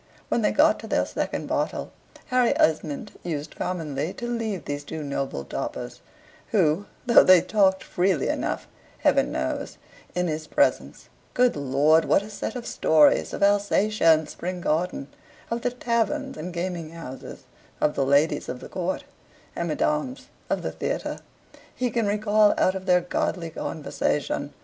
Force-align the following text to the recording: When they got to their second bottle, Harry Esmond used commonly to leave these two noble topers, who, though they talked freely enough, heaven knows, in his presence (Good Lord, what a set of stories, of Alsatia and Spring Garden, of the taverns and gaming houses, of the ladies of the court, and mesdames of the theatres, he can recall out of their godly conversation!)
When 0.29 0.41
they 0.41 0.49
got 0.51 0.79
to 0.79 0.87
their 0.87 1.05
second 1.05 1.45
bottle, 1.45 1.91
Harry 2.29 2.57
Esmond 2.59 3.11
used 3.21 3.55
commonly 3.55 4.13
to 4.15 4.25
leave 4.27 4.65
these 4.65 4.83
two 4.83 5.03
noble 5.03 5.43
topers, 5.45 6.01
who, 6.49 6.87
though 7.05 7.23
they 7.23 7.39
talked 7.39 7.83
freely 7.83 8.27
enough, 8.27 8.65
heaven 8.97 9.31
knows, 9.31 9.77
in 10.15 10.25
his 10.25 10.47
presence 10.47 11.07
(Good 11.35 11.55
Lord, 11.55 12.05
what 12.05 12.23
a 12.23 12.31
set 12.31 12.55
of 12.55 12.65
stories, 12.65 13.31
of 13.31 13.43
Alsatia 13.43 14.05
and 14.05 14.27
Spring 14.27 14.59
Garden, 14.59 15.07
of 15.51 15.61
the 15.61 15.69
taverns 15.69 16.35
and 16.35 16.51
gaming 16.51 16.93
houses, 16.93 17.43
of 17.79 17.93
the 17.93 18.03
ladies 18.03 18.49
of 18.49 18.59
the 18.59 18.69
court, 18.69 19.03
and 19.55 19.67
mesdames 19.67 20.29
of 20.49 20.63
the 20.63 20.71
theatres, 20.71 21.19
he 21.75 21.91
can 21.91 22.07
recall 22.07 22.55
out 22.57 22.73
of 22.73 22.87
their 22.87 23.01
godly 23.01 23.51
conversation!) 23.51 24.51